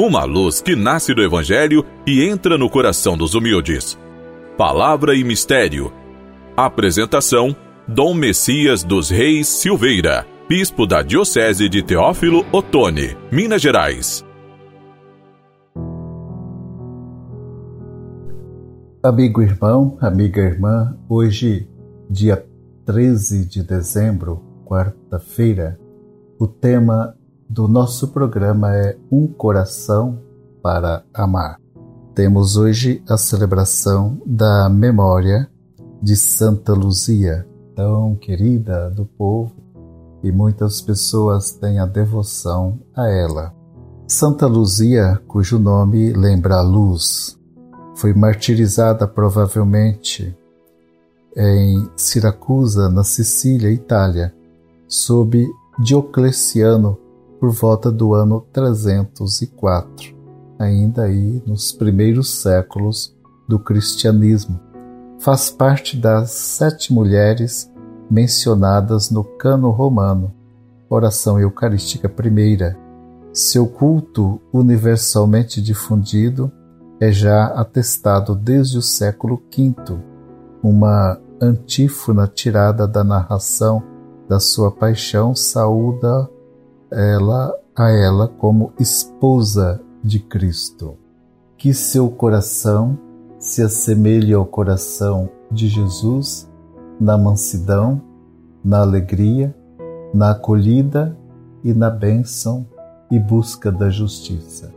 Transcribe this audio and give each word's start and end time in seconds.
uma 0.00 0.24
luz 0.24 0.62
que 0.62 0.74
nasce 0.74 1.12
do 1.12 1.22
Evangelho 1.22 1.84
e 2.06 2.24
entra 2.24 2.56
no 2.56 2.70
coração 2.70 3.18
dos 3.18 3.34
humildes. 3.34 3.98
Palavra 4.56 5.14
e 5.14 5.22
Mistério. 5.22 5.92
Apresentação: 6.56 7.54
Dom 7.86 8.14
Messias 8.14 8.82
dos 8.82 9.10
Reis 9.10 9.46
Silveira, 9.46 10.26
Bispo 10.48 10.86
da 10.86 11.02
Diocese 11.02 11.68
de 11.68 11.82
Teófilo 11.82 12.46
Otoni, 12.50 13.14
Minas 13.30 13.60
Gerais. 13.60 14.24
Amigo 19.02 19.42
irmão, 19.42 19.98
amiga 20.00 20.40
irmã, 20.40 20.96
hoje, 21.08 21.68
dia 22.08 22.42
13 22.86 23.46
de 23.46 23.62
dezembro, 23.62 24.42
quarta-feira, 24.64 25.78
o 26.38 26.46
tema 26.46 27.14
do 27.50 27.66
nosso 27.66 28.06
programa 28.06 28.76
é 28.76 28.96
Um 29.10 29.26
Coração 29.26 30.20
para 30.62 31.02
Amar. 31.12 31.58
Temos 32.14 32.56
hoje 32.56 33.02
a 33.08 33.16
celebração 33.16 34.22
da 34.24 34.68
memória 34.68 35.50
de 36.00 36.14
Santa 36.14 36.72
Luzia, 36.72 37.44
tão 37.74 38.14
querida 38.14 38.88
do 38.88 39.04
povo, 39.04 39.52
e 40.22 40.30
muitas 40.30 40.80
pessoas 40.80 41.50
têm 41.50 41.80
a 41.80 41.86
devoção 41.86 42.78
a 42.94 43.08
ela. 43.08 43.52
Santa 44.06 44.46
Luzia, 44.46 45.20
cujo 45.26 45.58
nome 45.58 46.12
lembra 46.12 46.58
a 46.58 46.62
luz, 46.62 47.36
foi 47.96 48.14
martirizada 48.14 49.08
provavelmente 49.08 50.38
em 51.36 51.90
Siracusa, 51.96 52.88
na 52.88 53.02
Sicília, 53.02 53.72
Itália, 53.72 54.32
sob 54.86 55.44
Diocleciano 55.80 57.09
por 57.40 57.50
volta 57.50 57.90
do 57.90 58.12
ano 58.12 58.46
304, 58.52 60.14
ainda 60.58 61.04
aí 61.04 61.42
nos 61.46 61.72
primeiros 61.72 62.34
séculos 62.34 63.16
do 63.48 63.58
cristianismo. 63.58 64.60
Faz 65.18 65.48
parte 65.50 65.96
das 65.96 66.30
sete 66.32 66.92
mulheres 66.92 67.72
mencionadas 68.10 69.10
no 69.10 69.24
cano 69.24 69.70
romano, 69.70 70.34
oração 70.88 71.40
eucarística 71.40 72.08
primeira. 72.10 72.78
Seu 73.32 73.66
culto 73.66 74.38
universalmente 74.52 75.62
difundido 75.62 76.52
é 77.00 77.10
já 77.10 77.46
atestado 77.46 78.34
desde 78.34 78.76
o 78.76 78.82
século 78.82 79.40
V, 79.56 79.98
uma 80.62 81.18
antífona 81.40 82.26
tirada 82.26 82.86
da 82.86 83.02
narração 83.02 83.82
da 84.28 84.38
sua 84.38 84.70
paixão 84.70 85.34
saúda 85.34 86.28
ela 86.92 87.54
a 87.76 87.90
ela 87.90 88.28
como 88.28 88.72
esposa 88.78 89.80
de 90.02 90.18
Cristo. 90.18 90.96
Que 91.56 91.72
seu 91.72 92.10
coração 92.10 92.98
se 93.38 93.62
assemelhe 93.62 94.34
ao 94.34 94.44
coração 94.44 95.30
de 95.50 95.68
Jesus 95.68 96.48
na 97.00 97.16
mansidão, 97.16 98.00
na 98.62 98.80
alegria, 98.80 99.54
na 100.12 100.32
acolhida 100.32 101.16
e 101.62 101.72
na 101.72 101.88
bênção 101.88 102.66
e 103.10 103.18
busca 103.18 103.70
da 103.70 103.88
justiça. 103.88 104.72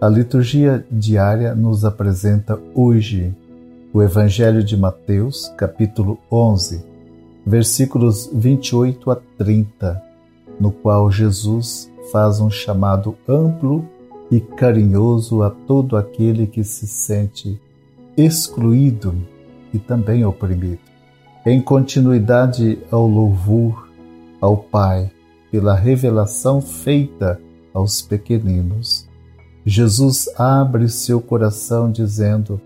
A 0.00 0.08
liturgia 0.08 0.84
diária 0.90 1.54
nos 1.54 1.84
apresenta 1.84 2.58
hoje 2.74 3.34
o 3.94 4.02
Evangelho 4.02 4.64
de 4.64 4.76
Mateus, 4.76 5.52
capítulo 5.56 6.18
11, 6.30 6.84
versículos 7.46 8.28
28 8.32 9.10
a 9.10 9.16
30 9.38 10.11
no 10.60 10.70
qual 10.70 11.10
Jesus 11.10 11.90
faz 12.10 12.40
um 12.40 12.50
chamado 12.50 13.16
amplo 13.28 13.86
e 14.30 14.40
carinhoso 14.40 15.42
a 15.42 15.50
todo 15.50 15.96
aquele 15.96 16.46
que 16.46 16.64
se 16.64 16.86
sente 16.86 17.60
excluído 18.16 19.14
e 19.72 19.78
também 19.78 20.24
oprimido. 20.24 20.80
Em 21.44 21.60
continuidade 21.60 22.78
ao 22.90 23.06
louvor 23.06 23.88
ao 24.40 24.56
Pai 24.56 25.10
pela 25.50 25.74
revelação 25.74 26.60
feita 26.60 27.40
aos 27.74 28.00
pequeninos, 28.00 29.08
Jesus 29.64 30.28
abre 30.38 30.88
seu 30.88 31.20
coração 31.20 31.90
dizendo: 31.90 32.60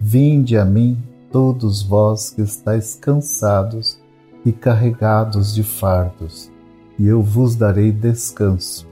Vinde 0.00 0.56
a 0.56 0.64
mim, 0.64 0.98
todos 1.30 1.82
vós 1.82 2.30
que 2.30 2.42
estáis 2.42 2.94
cansados 2.94 3.98
e 4.44 4.52
carregados 4.52 5.54
de 5.54 5.62
fardos, 5.62 6.50
e 6.98 7.06
eu 7.06 7.22
vos 7.22 7.54
darei 7.54 7.90
descanso. 7.92 8.86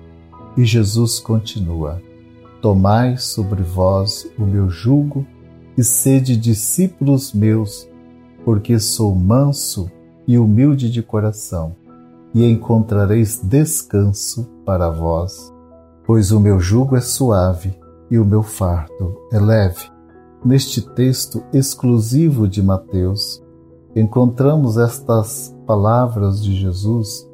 E 0.56 0.64
Jesus 0.64 1.18
continua: 1.20 2.00
Tomai 2.60 3.16
sobre 3.16 3.62
vós 3.62 4.26
o 4.38 4.42
meu 4.42 4.68
jugo 4.68 5.26
e 5.76 5.82
sede 5.82 6.36
discípulos 6.36 7.32
meus, 7.32 7.88
porque 8.44 8.78
sou 8.78 9.14
manso 9.14 9.90
e 10.26 10.38
humilde 10.38 10.90
de 10.90 11.02
coração, 11.02 11.74
e 12.34 12.44
encontrareis 12.44 13.40
descanso 13.42 14.48
para 14.64 14.90
vós. 14.90 15.52
Pois 16.04 16.32
o 16.32 16.40
meu 16.40 16.58
jugo 16.58 16.96
é 16.96 17.00
suave 17.00 17.74
e 18.10 18.18
o 18.18 18.24
meu 18.24 18.42
fardo 18.42 19.16
é 19.32 19.38
leve. 19.38 19.90
Neste 20.44 20.82
texto 20.82 21.42
exclusivo 21.52 22.48
de 22.48 22.62
Mateus, 22.62 23.42
encontramos 23.94 24.76
estas 24.76 25.56
palavras 25.66 26.42
de 26.42 26.54
Jesus 26.56 27.28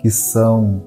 que 0.00 0.10
são 0.10 0.82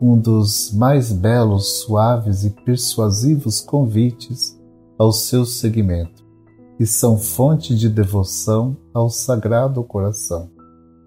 um 0.00 0.18
dos 0.18 0.72
mais 0.72 1.12
belos, 1.12 1.82
suaves 1.82 2.44
e 2.44 2.50
persuasivos 2.50 3.60
convites 3.60 4.60
ao 4.98 5.12
seu 5.12 5.44
seguimento, 5.44 6.24
e 6.78 6.86
são 6.86 7.16
fonte 7.16 7.74
de 7.76 7.88
devoção 7.88 8.76
ao 8.92 9.08
Sagrado 9.08 9.82
Coração. 9.84 10.50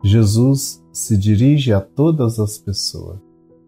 Jesus 0.03 0.81
se 0.93 1.17
dirige 1.17 1.73
a 1.73 1.81
todas 1.81 2.39
as 2.39 2.57
pessoas, 2.57 3.19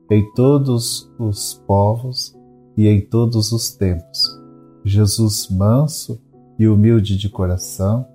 em 0.09 0.23
todos 0.33 1.11
os 1.19 1.61
povos 1.67 2.33
e 2.77 2.87
em 2.87 3.01
todos 3.01 3.51
os 3.51 3.71
tempos. 3.71 4.21
Jesus, 4.85 5.49
manso 5.49 6.21
e 6.57 6.67
humilde 6.67 7.17
de 7.17 7.27
coração, 7.27 8.05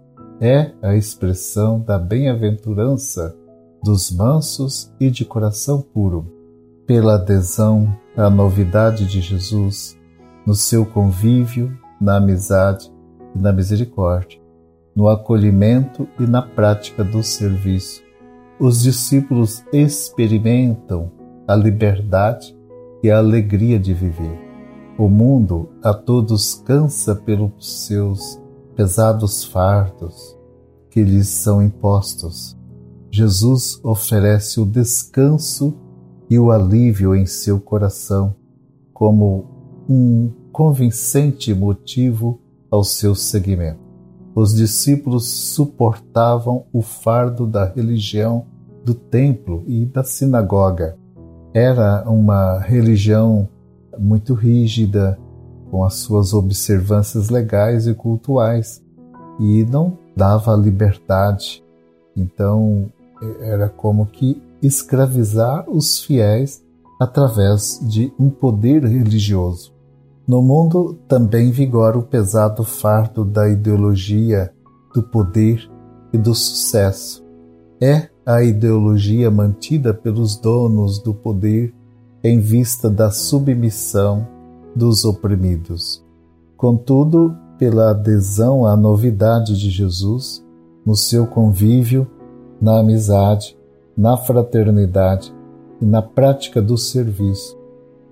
é 0.41 0.73
a 0.81 0.97
expressão 0.97 1.79
da 1.81 1.99
bem-aventurança 1.99 3.37
dos 3.83 4.13
mansos 4.13 4.93
e 5.01 5.11
de 5.11 5.25
coração 5.25 5.81
puro, 5.81 6.27
pela 6.87 7.15
adesão 7.15 7.93
à 8.17 8.31
novidade 8.31 9.07
de 9.07 9.21
Jesus, 9.21 9.99
no 10.47 10.55
seu 10.55 10.87
convívio, 10.87 11.77
na 12.01 12.17
amizade 12.17 12.93
e 13.35 13.39
na 13.39 13.53
misericórdia, 13.53 14.41
no 14.95 15.09
acolhimento 15.09 16.07
e 16.19 16.23
na 16.25 16.43
prática 16.43 17.03
do 17.03 17.23
serviço. 17.23 18.03
Os 18.61 18.83
discípulos 18.83 19.65
experimentam 19.73 21.11
a 21.49 21.57
liberdade 21.57 22.57
e 23.03 23.11
a 23.11 23.19
alegria 23.19 23.79
de 23.79 23.93
viver. 23.93 24.39
O 24.97 25.09
mundo 25.09 25.71
a 25.83 25.93
todos 25.93 26.55
cansa 26.55 27.17
pelos 27.17 27.87
seus 27.87 28.41
pesados 28.77 29.45
fardos 29.45 30.37
que 30.91 31.03
lhes 31.03 31.29
são 31.29 31.63
impostos 31.63 32.57
Jesus 33.15 33.79
oferece 33.85 34.59
o 34.59 34.65
descanso 34.65 35.75
e 36.31 36.39
o 36.39 36.51
alívio 36.51 37.15
em 37.15 37.27
seu 37.27 37.61
coração 37.61 38.35
como 38.95 39.45
um 39.87 40.31
convincente 40.51 41.53
motivo 41.53 42.41
ao 42.71 42.83
seu 42.83 43.15
seguimento. 43.15 43.81
Os 44.35 44.55
discípulos 44.55 45.27
suportavam 45.27 46.65
o 46.73 46.81
fardo 46.81 47.47
da 47.47 47.67
religião 47.67 48.47
do 48.83 48.95
templo 48.95 49.63
e 49.67 49.85
da 49.85 50.03
sinagoga. 50.03 50.97
Era 51.53 52.09
uma 52.09 52.61
religião 52.61 53.47
muito 53.99 54.33
rígida, 54.33 55.19
com 55.71 55.85
as 55.85 55.95
suas 55.97 56.33
observâncias 56.33 57.29
legais 57.29 57.87
e 57.87 57.93
cultuais, 57.93 58.83
e 59.39 59.65
não 59.65 59.99
dava 60.17 60.57
liberdade. 60.57 61.63
Então, 62.17 62.91
era 63.41 63.69
como 63.69 64.07
que 64.07 64.41
escravizar 64.63 65.69
os 65.69 66.01
fiéis 66.01 66.63
através 67.01 67.81
de 67.83 68.13
um 68.19 68.31
poder 68.31 68.85
religioso. 68.85 69.73
No 70.27 70.41
mundo 70.41 70.97
também 71.09 71.51
vigora 71.51 71.99
o 71.99 72.03
pesado 72.03 72.63
fardo 72.63 73.25
da 73.25 73.49
ideologia, 73.49 74.53
do 74.95 75.03
poder 75.03 75.69
e 76.13 76.19
do 76.19 76.35
sucesso. 76.35 77.25
É 77.81 78.09
a 78.25 78.43
ideologia 78.43 79.31
mantida 79.31 79.93
pelos 79.93 80.37
donos 80.37 81.01
do 81.01 81.13
poder 81.13 81.75
em 82.23 82.39
vista 82.39 82.89
da 82.89 83.11
submissão 83.11 84.27
dos 84.77 85.05
oprimidos. 85.05 86.05
Contudo, 86.57 87.37
pela 87.59 87.91
adesão 87.91 88.65
à 88.65 88.77
novidade 88.77 89.59
de 89.59 89.71
Jesus, 89.71 90.45
no 90.87 90.95
seu 90.95 91.27
convívio 91.27 92.07
na 92.63 92.79
amizade, 92.79 93.59
na 93.99 94.17
fraternidade 94.17 95.35
e 95.81 95.85
na 95.85 96.01
prática 96.01 96.63
do 96.63 96.79
serviço. 96.79 97.61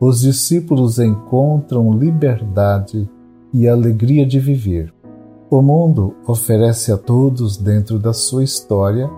os 0.00 0.20
discípulos 0.20 0.98
encontram 0.98 1.92
liberdade 1.92 3.08
e 3.52 3.68
alegria 3.68 4.24
de 4.24 4.40
viver. 4.40 4.92
O 5.50 5.60
mundo 5.60 6.14
oferece 6.26 6.90
a 6.90 6.96
todos, 6.96 7.58
dentro 7.58 7.98
da 7.98 8.14
sua 8.14 8.42
história, 8.42 9.10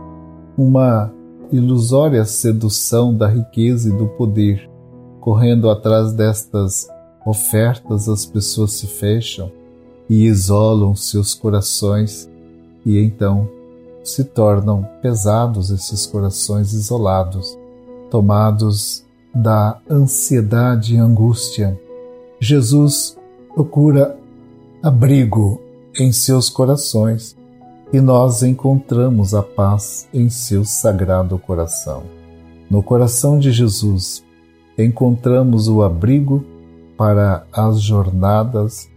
uma 0.59 1.13
ilusória 1.53 2.25
sedução 2.25 3.15
da 3.17 3.29
riqueza 3.29 3.91
e 3.91 3.97
do 3.97 4.09
poder. 4.09 4.69
Correndo 5.21 5.71
atrás 5.71 6.13
destas 6.13 6.89
ofertas, 7.25 8.09
as 8.09 8.27
pessoas 8.27 8.73
se 8.73 8.89
fecham 8.89 9.53
e 10.11 10.25
isolam 10.25 10.97
seus 10.97 11.33
corações, 11.33 12.29
e 12.85 12.99
então 12.99 13.49
se 14.03 14.25
tornam 14.25 14.89
pesados 15.01 15.71
esses 15.71 16.07
corações 16.07 16.73
isolados, 16.73 17.59
tomados 18.11 19.05
da 19.35 19.79
ansiedade 19.89 20.95
e 20.95 20.99
angústia. 20.99 21.79
Jesus 22.41 23.17
procura 23.55 24.17
abrigo 24.83 25.61
em 25.99 26.13
seus 26.13 26.51
corações 26.51 27.37
e 27.93 28.01
nós 28.01 28.43
encontramos 28.43 29.35
a 29.35 29.43
paz 29.43 30.09
em 30.13 30.29
seu 30.29 30.65
sagrado 30.65 31.39
coração. 31.39 32.03
No 32.71 32.83
coração 32.83 33.39
de 33.39 33.53
Jesus 33.53 34.25
encontramos 34.79 35.69
o 35.69 35.83
abrigo 35.83 36.45
para 36.97 37.47
as 37.53 37.81
jornadas 37.81 38.89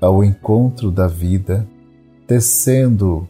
ao 0.00 0.22
encontro 0.22 0.90
da 0.90 1.06
vida, 1.06 1.66
tecendo 2.26 3.26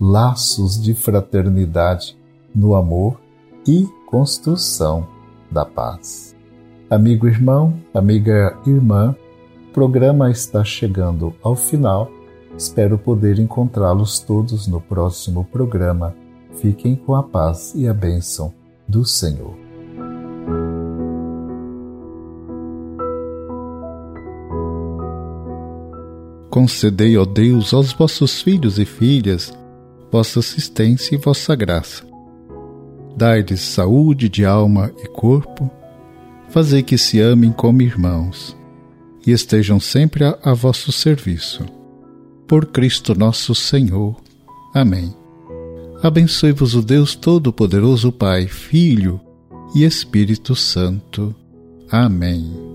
laços 0.00 0.80
de 0.80 0.94
fraternidade 0.94 2.16
no 2.54 2.74
amor 2.74 3.20
e 3.66 3.88
construção 4.06 5.06
da 5.50 5.64
paz. 5.64 6.34
Amigo 6.90 7.26
irmão, 7.26 7.74
amiga 7.92 8.56
irmã, 8.66 9.16
o 9.68 9.72
programa 9.72 10.30
está 10.30 10.62
chegando 10.62 11.34
ao 11.42 11.56
final. 11.56 12.10
Espero 12.56 12.98
poder 12.98 13.38
encontrá-los 13.38 14.20
todos 14.20 14.66
no 14.68 14.80
próximo 14.80 15.44
programa. 15.44 16.14
Fiquem 16.60 16.94
com 16.94 17.14
a 17.14 17.22
paz 17.22 17.72
e 17.74 17.88
a 17.88 17.94
bênção 17.94 18.52
do 18.86 19.04
Senhor. 19.04 19.54
Concedei, 26.48 27.18
ó 27.18 27.24
Deus, 27.24 27.74
aos 27.74 27.92
vossos 27.92 28.40
filhos 28.40 28.78
e 28.78 28.84
filhas 28.84 29.52
vossa 30.14 30.38
assistência 30.38 31.16
e 31.16 31.18
vossa 31.18 31.56
graça. 31.56 32.04
Dai-lhes 33.16 33.60
saúde 33.60 34.28
de 34.28 34.44
alma 34.44 34.92
e 35.02 35.08
corpo, 35.08 35.68
fazei 36.50 36.84
que 36.84 36.96
se 36.96 37.18
amem 37.18 37.50
como 37.50 37.82
irmãos 37.82 38.56
e 39.26 39.32
estejam 39.32 39.80
sempre 39.80 40.22
a, 40.22 40.38
a 40.40 40.54
vosso 40.54 40.92
serviço. 40.92 41.64
Por 42.46 42.66
Cristo 42.66 43.12
nosso 43.18 43.56
Senhor. 43.56 44.14
Amém. 44.72 45.12
Abençoe-vos 46.00 46.76
o 46.76 46.82
Deus 46.82 47.16
Todo-Poderoso, 47.16 48.12
Pai, 48.12 48.46
Filho 48.46 49.20
e 49.74 49.82
Espírito 49.82 50.54
Santo. 50.54 51.34
Amém. 51.90 52.73